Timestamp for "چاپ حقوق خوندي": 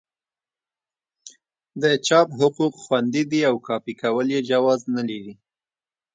2.07-3.23